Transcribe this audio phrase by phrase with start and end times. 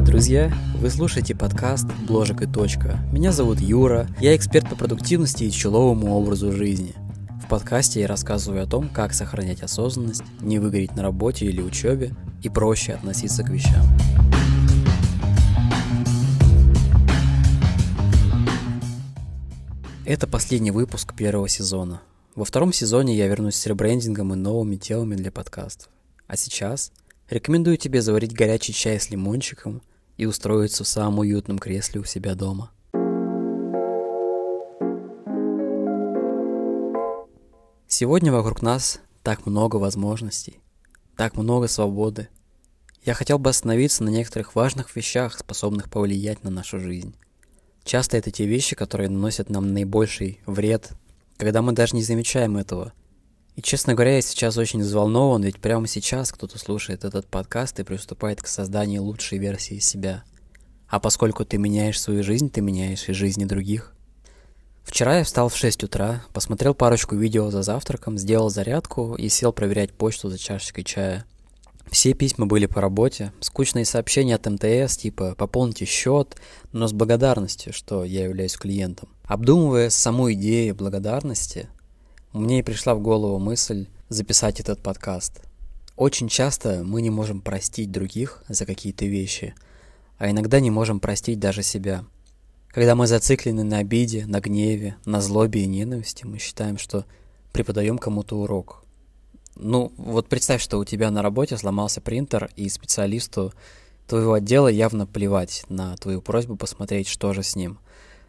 [0.00, 0.52] Привет, друзья!
[0.76, 2.98] Вы слушаете подкаст «Бложек и точка».
[3.12, 6.94] Меня зовут Юра, я эксперт по продуктивности и человому образу жизни.
[7.44, 12.14] В подкасте я рассказываю о том, как сохранять осознанность, не выгореть на работе или учебе
[12.42, 13.84] и проще относиться к вещам.
[20.06, 22.00] Это последний выпуск первого сезона.
[22.34, 25.90] Во втором сезоне я вернусь с ребрендингом и новыми темами для подкастов.
[26.26, 26.90] А сейчас
[27.28, 29.82] рекомендую тебе заварить горячий чай с лимончиком
[30.20, 32.70] и устроиться в самом уютном кресле у себя дома.
[37.88, 40.60] Сегодня вокруг нас так много возможностей,
[41.16, 42.28] так много свободы.
[43.02, 47.14] Я хотел бы остановиться на некоторых важных вещах, способных повлиять на нашу жизнь.
[47.82, 50.90] Часто это те вещи, которые наносят нам наибольший вред,
[51.38, 52.92] когда мы даже не замечаем этого.
[53.60, 57.82] И, честно говоря, я сейчас очень взволнован, ведь прямо сейчас кто-то слушает этот подкаст и
[57.82, 60.24] приступает к созданию лучшей версии себя.
[60.88, 63.92] А поскольку ты меняешь свою жизнь, ты меняешь и жизни других.
[64.82, 69.52] Вчера я встал в 6 утра, посмотрел парочку видео за завтраком, сделал зарядку и сел
[69.52, 71.26] проверять почту за чашечкой чая–
[71.90, 76.36] все письма были по работе, скучные сообщения от МТС, типа «пополните счет»,
[76.70, 79.08] но с благодарностью, что я являюсь клиентом.
[79.24, 81.68] Обдумывая саму идею благодарности,
[82.32, 85.42] мне и пришла в голову мысль записать этот подкаст.
[85.96, 89.54] Очень часто мы не можем простить других за какие-то вещи,
[90.18, 92.04] а иногда не можем простить даже себя.
[92.68, 97.04] Когда мы зациклены на обиде, на гневе, на злобе и ненависти, мы считаем, что
[97.52, 98.84] преподаем кому-то урок–
[99.56, 103.52] ну, вот представь, что у тебя на работе сломался принтер, и специалисту
[104.06, 107.78] твоего отдела явно плевать на твою просьбу посмотреть, что же с ним.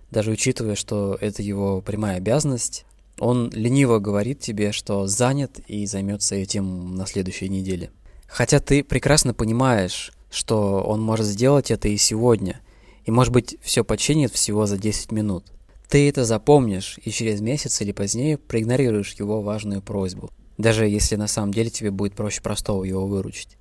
[0.10, 2.86] Даже учитывая, что это его прямая обязанность,
[3.20, 7.92] он лениво говорит тебе, что занят и займется этим на следующей неделе.
[8.28, 12.62] Хотя ты прекрасно понимаешь, что он может сделать это и сегодня,
[13.06, 15.46] и может быть все починит всего за 10 минут.
[15.90, 20.32] Ты это запомнишь и через месяц или позднее проигнорируешь его важную просьбу
[20.62, 23.58] даже если на самом деле тебе будет проще простого его выручить.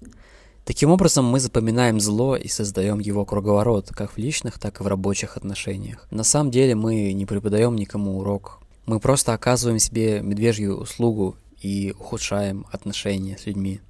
[0.64, 4.86] Таким образом, мы запоминаем зло и создаем его круговорот, как в личных, так и в
[4.86, 6.06] рабочих отношениях.
[6.10, 8.60] На самом деле мы не преподаем никому урок.
[8.90, 13.80] Мы просто оказываем себе медвежью услугу и ухудшаем отношения с людьми.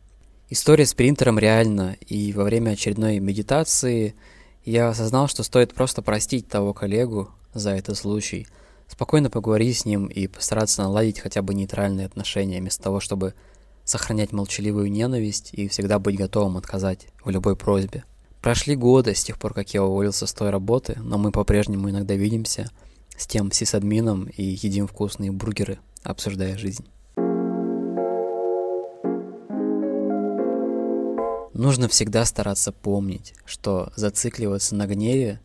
[0.50, 4.14] История с принтером реальна, и во время очередной медитации
[4.62, 8.46] я осознал, что стоит просто простить того коллегу за этот случай–
[8.88, 13.32] спокойно поговорить с ним и постараться наладить хотя бы нейтральные отношения, вместо того, чтобы
[13.84, 18.04] сохранять молчаливую ненависть и всегда быть готовым отказать в любой просьбе.
[18.42, 22.12] Прошли годы с тех пор, как я уволился с той работы, но мы по-прежнему иногда
[22.12, 22.70] видимся
[23.20, 26.86] с тем сисадмином и едим вкусные бургеры, обсуждая жизнь.
[31.52, 35.40] Нужно всегда стараться помнить, что зацикливаться на гневе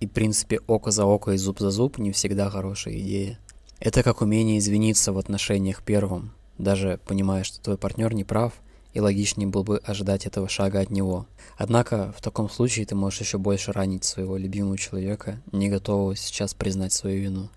[0.00, 3.38] и, в принципе, око за око и зуб за зуб не всегда хорошая идея.
[3.78, 8.54] Это как умение извиниться в отношениях первым, даже понимая, что твой партнер не прав,
[8.92, 11.26] и логичнее было бы ожидать этого шага от него.
[11.56, 16.54] Однако в таком случае ты можешь еще больше ранить своего любимого человека, не готового сейчас
[16.54, 17.48] признать свою вину.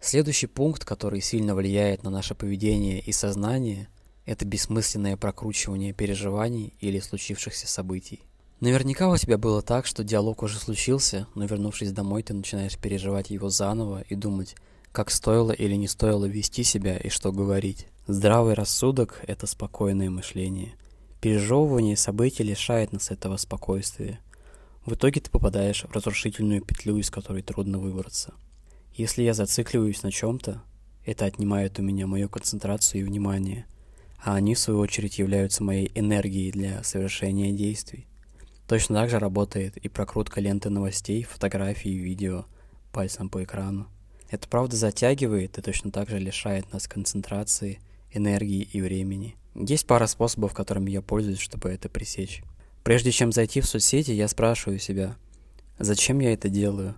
[0.00, 3.88] Следующий пункт, который сильно влияет на наше поведение и сознание,
[4.24, 8.20] это бессмысленное прокручивание переживаний или случившихся событий.
[8.60, 13.30] Наверняка у тебя было так, что диалог уже случился, но вернувшись домой, ты начинаешь переживать
[13.30, 14.54] его заново и думать,
[14.92, 17.86] как стоило или не стоило вести себя и что говорить.
[18.08, 20.74] Здравый рассудок– это спокойное мышление.
[21.20, 24.18] Пережевывание событий лишает нас этого спокойствия.
[24.84, 28.34] В итоге ты попадаешь в разрушительную петлю, из которой трудно выбраться.
[28.92, 30.64] Если я зацикливаюсь на чем-то,
[31.06, 33.66] это отнимает у меня мою концентрацию и внимание,
[34.18, 38.08] а они, в свою очередь, являются моей энергией для совершения действий.
[38.66, 42.46] Точно так же работает и прокрутка ленты новостей, фотографий и видео
[42.90, 43.86] пальцем по экрану.
[44.28, 47.78] Это правда затягивает и точно так же лишает нас концентрации,
[48.12, 49.36] энергии и времени.
[49.54, 52.42] Есть пара способов, которыми я пользуюсь, чтобы это пресечь.
[52.84, 55.16] Прежде чем зайти в соцсети, я спрашиваю себя,
[55.78, 56.94] зачем я это делаю?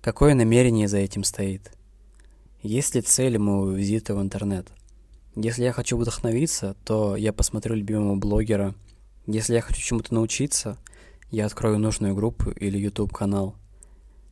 [0.00, 1.72] Какое намерение за этим стоит?
[2.62, 4.68] Есть ли цель моего визита в интернет?
[5.36, 8.74] Если я хочу вдохновиться, то я посмотрю любимого блогера.
[9.26, 10.78] Если я хочу чему-то научиться–
[11.34, 13.56] я открою нужную группу или YouTube канал.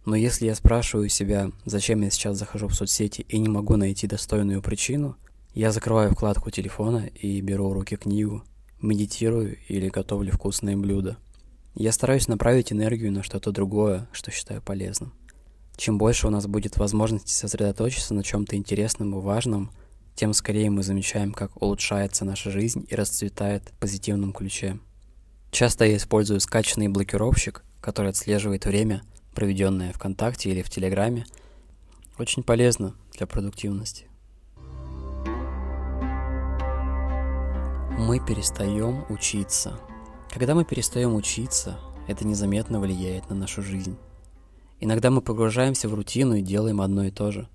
[0.04, 4.06] Но если я спрашиваю себя, зачем я сейчас захожу в соцсети и не могу найти
[4.06, 5.16] достойную причину,
[5.54, 8.42] я закрываю вкладку телефона и беру в руки книгу,
[8.80, 11.18] медитирую или готовлю вкусные блюда.
[11.74, 15.12] Я стараюсь направить энергию на что-то другое, что считаю полезным.
[15.76, 19.70] Чем больше у нас будет возможности сосредоточиться на чем-то интересном и важном,
[20.14, 24.78] тем скорее мы замечаем, как улучшается наша жизнь и расцветает в позитивном ключе.
[25.50, 29.02] Часто я использую скачанный блокировщик, который отслеживает время,
[29.34, 31.26] проведенное ВКонтакте или в Телеграме.
[32.18, 34.06] Очень полезно для продуктивности.
[37.98, 39.78] Мы перестаем учиться.
[40.30, 41.78] Когда мы перестаем учиться,
[42.08, 43.96] это незаметно влияет на нашу жизнь.
[44.80, 47.48] Иногда мы погружаемся в рутину и делаем одно и то же.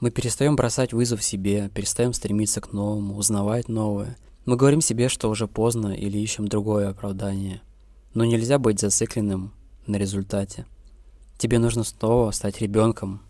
[0.00, 4.16] Мы перестаем бросать вызов себе, перестаем стремиться к новому, узнавать новое.
[4.46, 7.60] Мы говорим себе, что уже поздно или ищем другое оправдание.
[8.14, 9.52] Но нельзя быть зацикленным
[9.86, 10.64] на результате.
[11.36, 13.20] Тебе нужно снова стать ребенком.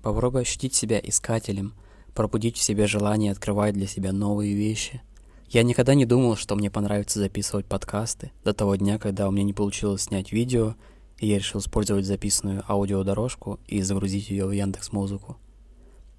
[0.00, 1.74] Попробуй ощутить себя искателем,
[2.14, 5.02] пробудить в себе желание открывать для себя новые вещи–
[5.48, 9.44] я никогда не думал, что мне понравится записывать подкасты до того дня, когда у меня
[9.44, 10.74] не получилось снять видео,
[11.18, 15.36] и я решил использовать записанную аудиодорожку и загрузить ее в Яндекс Музыку.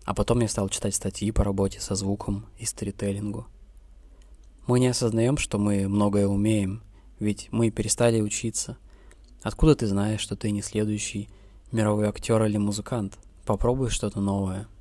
[0.06, 3.48] А потом я стал читать статьи по работе со звуком и сторителлингу.
[4.68, 6.81] Мы не осознаем, что мы многое умеем,
[7.19, 8.78] ведь мы перестали учиться.
[9.42, 11.30] Откуда ты знаешь, что ты не следующий
[11.71, 13.18] мировой актер или музыкант?
[13.45, 14.68] Попробуй что-то новое–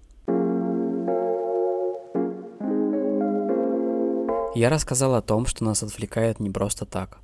[4.54, 7.18] Я рассказал о том, что нас отвлекает не просто так.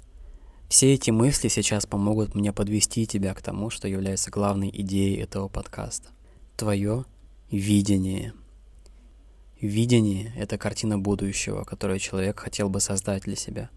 [0.69, 5.47] Все эти мысли сейчас помогут мне подвести тебя к тому, что является главной идеей этого
[5.47, 6.09] подкаста.
[6.57, 7.05] Твое
[7.53, 8.35] видение.
[9.61, 13.71] Видение– это картина будущего, которую человек хотел бы создать для себя.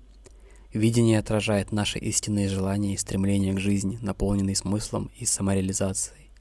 [0.74, 6.32] Видение отражает наши истинные желания и стремления к жизни, наполненные смыслом и самореализацией.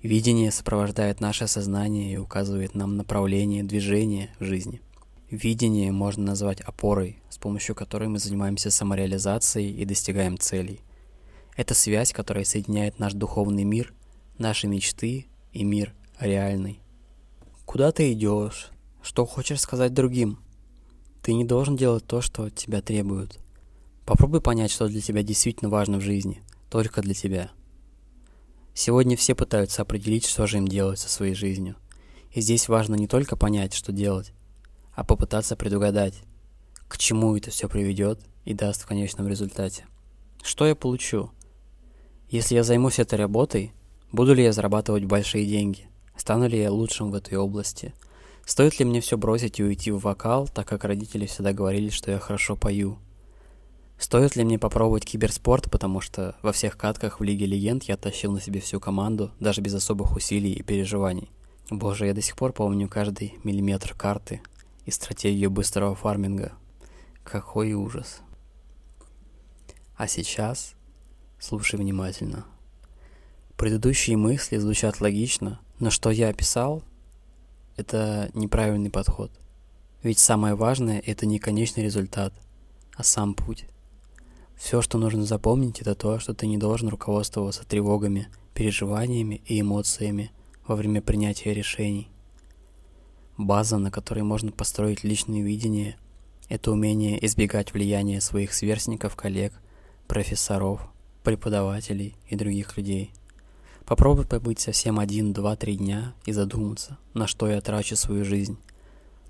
[0.00, 4.80] Видение сопровождает наше сознание и указывает нам направление движения в жизни–
[5.32, 10.82] Видение можно назвать опорой, с помощью которой мы занимаемся самореализацией и достигаем целей.
[11.56, 13.94] Это связь, которая соединяет наш духовный мир,
[14.36, 15.24] наши мечты
[15.54, 16.80] и мир реальный.
[17.64, 18.72] Куда ты идешь?
[19.02, 20.38] Что хочешь сказать другим?
[21.22, 23.38] Ты не должен делать то, что от тебя требуют.
[24.04, 27.50] Попробуй понять, что для тебя действительно важно в жизни, только для тебя.
[28.74, 31.76] Сегодня все пытаются определить, что же им делать со своей жизнью.
[32.32, 34.34] И здесь важно не только понять, что делать,
[34.94, 36.22] а попытаться предугадать,
[36.88, 39.86] к чему это все приведет и даст в конечном результате.
[40.42, 41.30] Что я получу?
[42.28, 43.72] Если я займусь этой работой,
[44.10, 45.88] буду ли я зарабатывать большие деньги?
[46.16, 47.94] Стану ли я лучшим в этой области?
[48.44, 52.10] Стоит ли мне все бросить и уйти в вокал, так как родители всегда говорили, что
[52.10, 52.98] я хорошо пою?
[53.98, 58.32] Стоит ли мне попробовать киберспорт, потому что во всех катках в Лиге Легенд я тащил
[58.32, 61.30] на себе всю команду, даже без особых усилий и переживаний?
[61.70, 64.42] Боже, я до сих пор помню каждый миллиметр карты,
[64.84, 66.52] и стратегию быстрого фарминга.
[67.24, 68.20] Какой ужас.
[69.96, 70.74] А сейчас
[71.38, 72.46] слушай внимательно.
[73.56, 76.82] Предыдущие мысли звучат логично, но что я описал,
[77.76, 79.30] это неправильный подход.
[80.02, 82.34] Ведь самое важное– это не конечный результат,
[82.96, 83.66] а сам путь.
[84.56, 90.30] Все, что нужно запомнить, это то, что ты не должен руководствоваться тревогами, переживаниями и эмоциями
[90.66, 92.11] во время принятия решений.
[93.46, 95.96] База, на которой можно построить личное видение,
[96.48, 99.52] это умение избегать влияния своих сверстников, коллег,
[100.06, 100.80] профессоров,
[101.22, 103.12] преподавателей и других людей.
[103.84, 108.58] Попробуй побыть совсем один, два, три дня и задуматься, на что я трачу свою жизнь,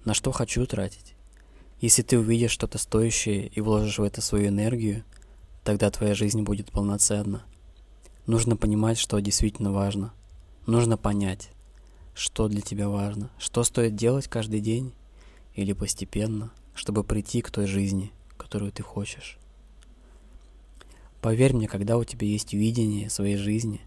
[0.05, 1.15] на что хочу тратить.
[1.81, 5.05] Если ты увидишь что-то стоящее и вложишь в это свою энергию,
[5.65, 7.45] тогда твоя жизнь будет полноценна.
[8.27, 10.13] Нужно понимать, что действительно важно.
[10.67, 11.51] Нужно понять,
[12.15, 14.93] что для тебя важно, что стоит делать каждый день
[15.55, 19.39] или постепенно, чтобы прийти к той жизни, которую ты хочешь.
[21.21, 23.81] Поверь мне, когда у тебя есть видение своей жизни,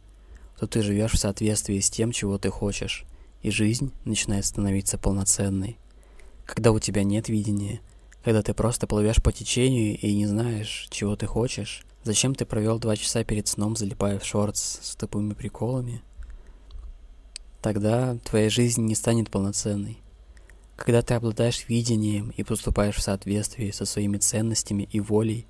[0.57, 3.05] то ты живешь в соответствии с тем, чего ты хочешь,
[3.41, 5.77] и жизнь начинает становиться полноценной.
[6.45, 7.81] Когда у тебя нет видения,
[8.23, 12.79] когда ты просто плывешь по течению и не знаешь, чего ты хочешь, зачем ты провел
[12.79, 16.01] два часа перед сном, залипая в шортс с тупыми приколами–
[17.65, 19.97] тогда твоя жизнь не станет полноценной.
[20.75, 25.47] Когда ты обладаешь видением и поступаешь в соответствии со своими ценностями и волей,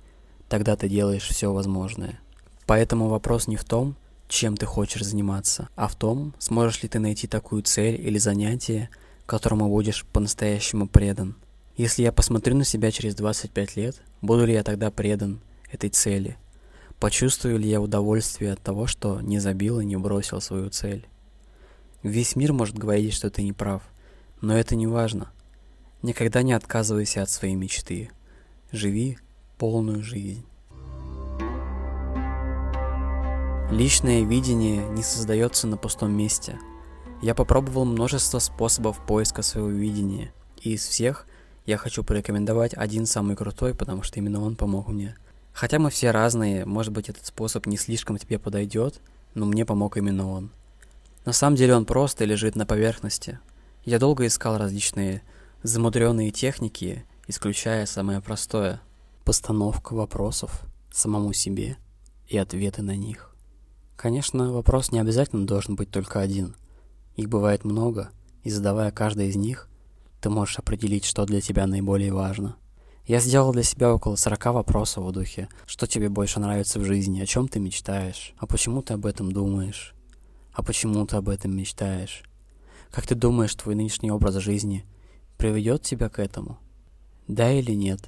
[0.48, 2.18] тогда ты делаешь все возможное.
[2.64, 3.96] Поэтому вопрос не в том,
[4.28, 8.88] чем ты хочешь заниматься, а в том, сможешь ли ты найти такую цель или занятие,
[9.26, 11.36] которому будешь по-настоящему предан.
[11.76, 16.38] Если я посмотрю на себя через 25 лет, буду ли я тогда предан этой цели?
[16.98, 21.06] Почувствую ли я удовольствие от того, что не забил и не бросил свою цель?
[22.06, 23.82] Весь мир может говорить, что ты не прав,
[24.40, 25.32] но это не важно.
[26.02, 28.10] Никогда не отказывайся от своей мечты.
[28.70, 29.18] Живи
[29.58, 30.46] полную жизнь.
[33.72, 36.60] Личное видение не создается на пустом месте.
[37.22, 40.32] Я попробовал множество способов поиска своего видения,
[40.62, 41.26] и из всех
[41.64, 45.16] я хочу порекомендовать один самый крутой, потому что именно он помог мне.
[45.52, 49.00] Хотя мы все разные, может быть этот способ не слишком тебе подойдет,
[49.34, 50.52] но мне помог именно он.
[51.26, 53.40] На самом деле он просто лежит на поверхности.
[53.84, 55.22] Я долго искал различные
[55.64, 58.80] замудренные техники, исключая самое простое–
[59.24, 61.78] постановка вопросов самому себе
[62.28, 63.34] и ответы на них.
[63.96, 66.54] Конечно, вопрос не обязательно должен быть только один.
[67.16, 68.10] Их бывает много,
[68.44, 69.68] и задавая каждый из них,
[70.20, 72.54] ты можешь определить, что для тебя наиболее важно.
[73.04, 77.20] Я сделал для себя около 40 вопросов в духе, что тебе больше нравится в жизни,
[77.20, 79.95] о чем ты мечтаешь, а почему ты об этом думаешь,
[80.56, 82.22] а почему ты об этом мечтаешь,
[82.90, 84.86] как ты думаешь, твой нынешний образ жизни
[85.36, 86.58] приведет тебя к этому?
[87.28, 88.00] Да или нет?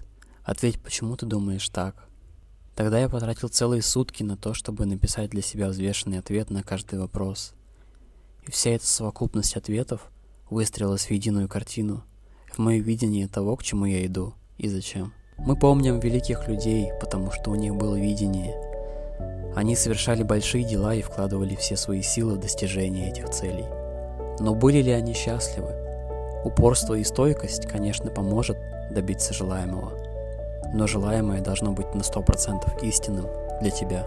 [0.45, 2.09] Ответь, почему ты думаешь так?
[2.75, 6.99] Тогда я потратил целые сутки на то, чтобы написать для себя взвешенный ответ на каждый
[6.99, 7.53] вопрос.
[8.47, 10.11] И вся эта совокупность ответов
[10.49, 12.03] выстроилась в единую картину,
[12.51, 15.13] в мое видение того, к чему я иду и зачем.
[15.37, 18.68] Мы помним великих людей, потому что у них было видение.
[19.59, 23.67] Они совершали большие дела и вкладывали все свои силы в достижение этих целей.
[24.39, 25.75] Но были ли они счастливы?
[26.45, 28.57] Упорство и стойкость, конечно, поможет
[28.91, 29.93] добиться желаемого–
[30.73, 33.27] но желаемое должно быть на 100% истинным
[33.61, 34.07] для тебя.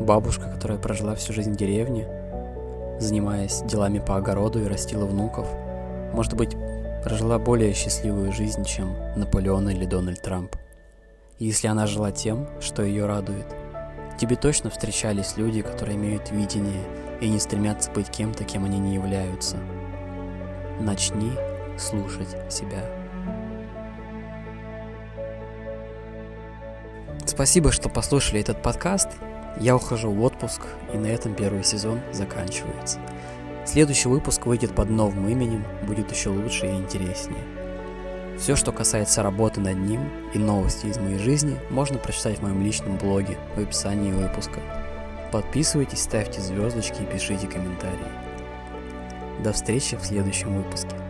[0.00, 2.06] Бабушка, которая прожила всю жизнь в деревне,
[2.98, 5.48] занимаясь делами по огороду и растила внуков,
[6.12, 6.56] может быть,
[7.02, 10.56] прожила более счастливую жизнь, чем Наполеон или Дональд Трамп.
[11.38, 13.46] И если она жила тем, что ее радует,
[14.16, 16.82] тебе точно встречались люди, которые имеют видение
[17.20, 19.58] и не стремятся быть кем-то, кем они не являются.
[20.80, 21.32] Начни
[21.78, 22.84] слушать себя.
[27.24, 29.08] Спасибо, что послушали этот подкаст.
[29.58, 32.98] Я ухожу в отпуск, и на этом первый сезон заканчивается.
[33.64, 37.55] Следующий выпуск выйдет под новым именем, будет еще лучше и интереснее.
[38.38, 40.00] Все, что касается работы над ним
[40.34, 44.60] и новости из моей жизни, можно прочитать в моем личном блоге в описании выпуска.
[45.32, 47.96] Подписывайтесь, ставьте звездочки и пишите комментарии.
[49.42, 51.05] До встречи в следующем выпуске.